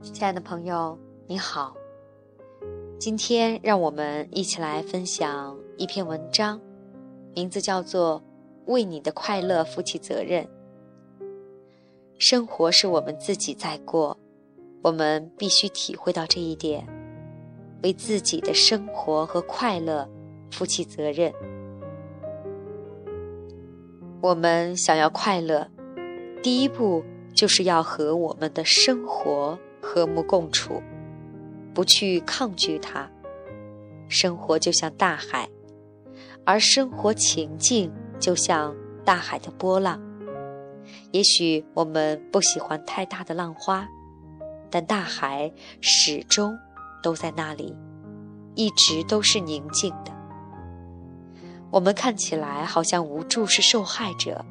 [0.00, 0.96] 亲爱的朋友，
[1.26, 1.74] 你好。
[2.98, 6.60] 今天让我们一起来分享一篇文章，
[7.34, 8.22] 名字叫做
[8.72, 10.44] 《为你的快乐负起责任》。
[12.18, 14.16] 生活是我们自己在过，
[14.82, 16.86] 我们必须体会到这一点，
[17.82, 20.08] 为自己的生活和快乐
[20.52, 21.32] 负起责任。
[24.20, 25.68] 我们想要快乐，
[26.42, 27.04] 第一步
[27.34, 30.82] 就是要和我们的生活和睦共处，
[31.74, 33.08] 不去抗拒它。
[34.08, 35.48] 生活就像大海，
[36.44, 40.00] 而生活情境就像大海的波浪。
[41.12, 43.86] 也许我们不喜欢太大的浪花，
[44.70, 46.58] 但大海始终
[47.02, 47.76] 都在那里，
[48.54, 50.12] 一直都是宁静的。
[51.70, 54.42] 我们看起来好像无助是受害者，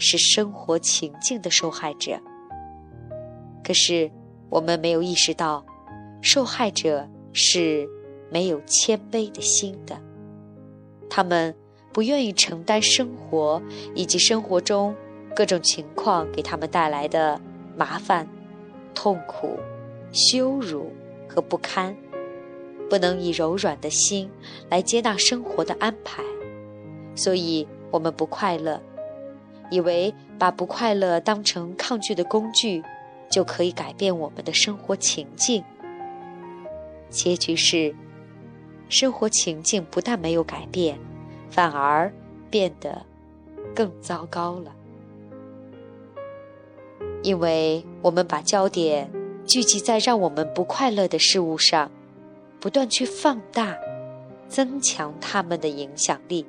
[0.00, 2.20] 是生活情境的受害者。
[3.62, 4.10] 可是
[4.48, 5.64] 我们没有意识到，
[6.20, 7.88] 受害者是
[8.30, 10.00] 没有谦卑的心的。
[11.08, 11.54] 他们
[11.92, 13.62] 不愿意承担生活
[13.94, 14.94] 以及生活中
[15.34, 17.40] 各种情况给他们带来的
[17.76, 18.28] 麻烦、
[18.94, 19.58] 痛苦、
[20.12, 20.92] 羞辱
[21.28, 21.96] 和不堪，
[22.88, 24.30] 不能以柔软的心
[24.68, 26.22] 来接纳生活的安排。
[27.14, 28.80] 所以，我们不快乐，
[29.70, 32.82] 以为把不快乐当成抗拒的工具，
[33.30, 35.62] 就可以改变我们的生活情境。
[37.08, 37.94] 结局是，
[38.88, 40.98] 生活情境不但没有改变，
[41.50, 42.12] 反而
[42.50, 43.04] 变得
[43.74, 44.72] 更糟糕了。
[47.22, 49.10] 因为我们把焦点
[49.44, 51.90] 聚集在让我们不快乐的事物上，
[52.60, 53.76] 不断去放大、
[54.48, 56.46] 增强他们的影响力。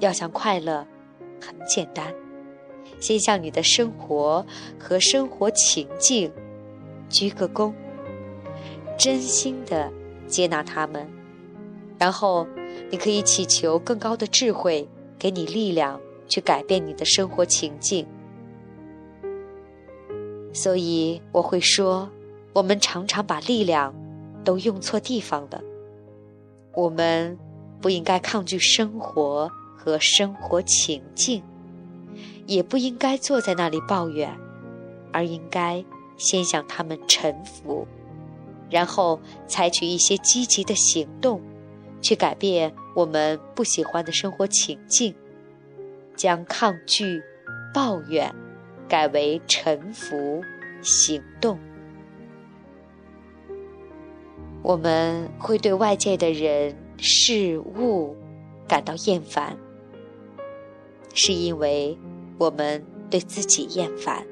[0.00, 0.86] 要想快乐，
[1.40, 2.12] 很简单，
[3.00, 4.44] 先向你的生活
[4.78, 6.30] 和生活情境
[7.08, 7.72] 鞠个躬，
[8.98, 9.92] 真心的
[10.26, 11.06] 接纳他们，
[11.98, 12.46] 然后
[12.90, 18.06] 你可以祈求更高的智慧给你力量去改变你的生活情境。
[20.52, 22.10] 所以我会说，
[22.52, 23.94] 我们常常把力量
[24.44, 25.60] 都用错地方了。
[26.74, 27.38] 我们
[27.80, 29.50] 不应该抗拒生活。
[29.78, 31.40] 和生活情境，
[32.46, 34.36] 也不应该坐在那里抱怨，
[35.12, 35.84] 而应该
[36.16, 37.86] 先向他们臣服，
[38.70, 41.40] 然后采取一些积极的行动，
[42.00, 45.14] 去改变我们不喜欢的生活情境，
[46.14, 47.22] 将抗拒、
[47.74, 48.34] 抱怨
[48.88, 50.42] 改为臣服、
[50.82, 51.58] 行动。
[54.62, 58.16] 我们会对外界的人事物
[58.66, 59.56] 感到厌烦。
[61.14, 61.96] 是因为
[62.38, 64.26] 我们对自己厌烦，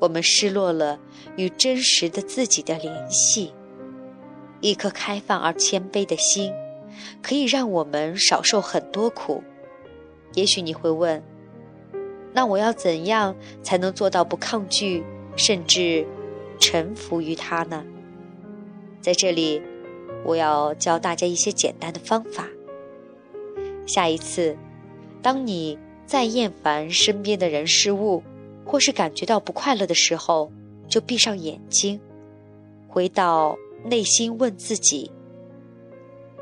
[0.00, 0.98] 我们失落了
[1.36, 3.52] 与真实的自己的联系。
[4.60, 6.52] 一颗开放而谦卑的心，
[7.22, 9.42] 可以让我们少受很多苦。
[10.34, 11.22] 也许你会问：
[12.32, 15.04] 那我要怎样才能做到不抗拒，
[15.36, 16.06] 甚至
[16.58, 17.84] 臣服于他呢？
[19.00, 19.60] 在这里，
[20.24, 22.48] 我要教大家一些简单的方法。
[23.86, 24.56] 下一次，
[25.24, 25.78] 当你。
[26.06, 28.22] 再厌烦身边的人事物，
[28.62, 30.52] 或是感觉到不快乐的时候，
[30.86, 31.98] 就闭上眼睛，
[32.86, 35.10] 回到内心问自己：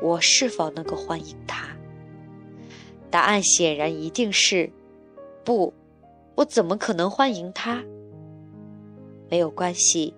[0.01, 1.65] 我是否能够欢迎他？
[3.09, 4.69] 答案显然一定是
[5.45, 5.73] 不。
[6.35, 7.81] 我怎么可能欢迎他？
[9.29, 10.13] 没有关系，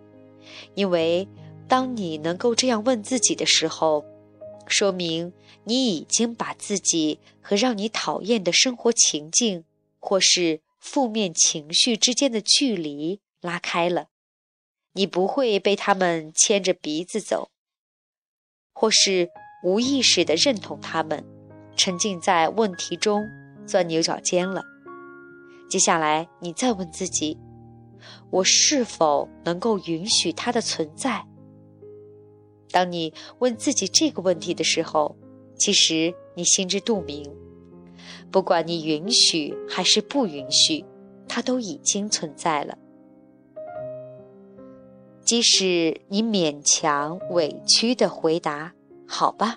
[0.74, 1.28] 因为
[1.68, 4.04] 当你能够这样问自己的时候。
[4.68, 5.31] 说明
[5.66, 9.64] 你已经把自己和让你讨厌的生活情境
[10.00, 14.08] 或是负面情绪之间的距离拉开了，
[14.94, 17.50] 你不会被他们牵着鼻子走，
[18.74, 19.30] 或是
[19.63, 21.25] 无意识的认同他们，
[21.75, 23.28] 沉浸在问题中
[23.66, 24.63] 钻牛角尖了。
[25.68, 27.39] 接下来，你再问自己：
[28.30, 31.25] 我是否能够允许它的存在？
[32.75, 35.16] 当你问自己这个问题的时候，
[35.57, 37.33] 其实你心知肚明，
[38.30, 40.83] 不管你允许还是不允许，
[41.25, 42.77] 它都已经存在了。
[45.24, 48.74] 即使你勉强委屈的回答
[49.07, 49.56] “好吧”，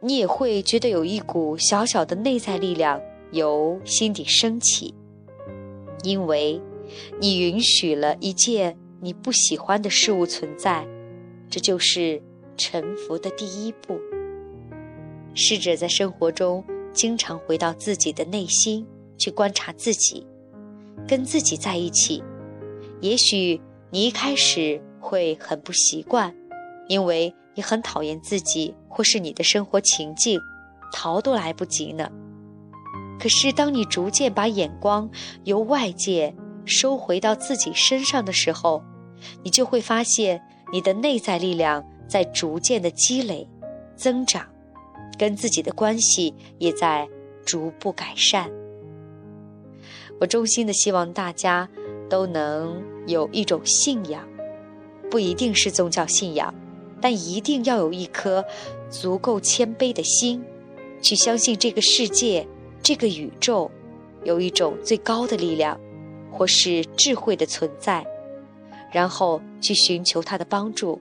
[0.00, 2.98] 你也会觉得有一股小小的内在力量
[3.30, 4.94] 由心底升起，
[6.02, 6.58] 因为
[7.20, 10.88] 你允许了一件你不喜欢的事物存在，
[11.50, 12.22] 这就是。
[12.58, 13.98] 臣服的第一步，
[15.34, 16.62] 试着在生活中
[16.92, 20.26] 经常回到自己的内心去观察自己，
[21.06, 22.22] 跟自己在一起。
[23.00, 23.60] 也许
[23.90, 26.34] 你一开始会很不习惯，
[26.88, 30.40] 因为你很讨厌自己或是你的生活情境，
[30.92, 32.10] 逃都来不及呢。
[33.20, 35.10] 可是，当你逐渐把眼光
[35.44, 36.34] 由外界
[36.64, 38.82] 收回到自己身上的时候，
[39.42, 40.40] 你就会发现
[40.72, 43.46] 你的内在力量在逐渐的积累、
[43.94, 44.44] 增长，
[45.16, 47.08] 跟自己的关系也在
[47.44, 48.50] 逐步改善。
[50.18, 51.68] 我衷心的希望大家
[52.08, 54.26] 都能有一种信仰，
[55.08, 56.52] 不一定是宗教信仰，
[57.00, 58.44] 但一定要有一颗
[58.90, 60.42] 足够谦卑的心，
[61.00, 62.44] 去相信这个世界。
[62.80, 63.70] 这个宇宙
[64.24, 65.78] 有一种最高的力量，
[66.32, 68.06] 或是智慧的存在，
[68.90, 70.98] 然后去寻求他的帮助，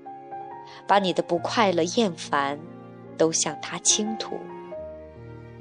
[0.88, 2.60] 把你的不快乐、厌烦
[3.18, 4.38] 都向他倾吐。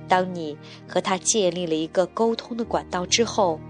[0.09, 0.57] 当你
[0.89, 3.61] 和他建立了一个沟通的管道之后，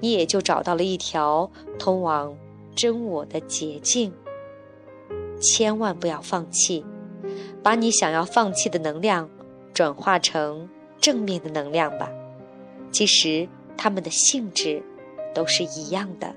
[0.00, 2.36] 你也就找到了一条通往
[2.74, 4.12] 真我的捷径。
[5.40, 6.84] 千万不要放弃，
[7.62, 9.30] 把你想要放弃的能量
[9.72, 10.68] 转化成。
[11.00, 12.10] 正面的能量吧，
[12.92, 14.82] 其实它们的性质
[15.34, 16.34] 都是一样的，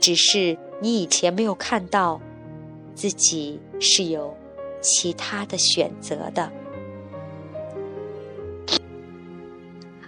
[0.00, 2.20] 只是你以前没有看到
[2.98, 4.36] 自己是有
[4.80, 6.50] 其他的选择的。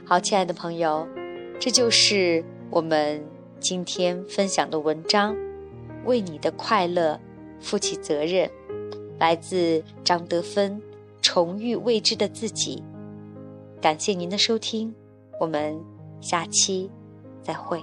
[0.05, 1.07] 好，亲爱的朋友，
[1.61, 3.25] 这就是我们
[3.61, 5.37] 今天分享的文章，
[6.05, 7.21] 为你的快乐
[7.61, 8.51] 负起责任，
[9.21, 10.83] 来自张德芬，
[11.23, 12.83] 重遇未知的自己。
[13.81, 14.93] 感谢您的收听，
[15.39, 15.81] 我们
[16.21, 16.91] 下期
[17.41, 17.81] 再会。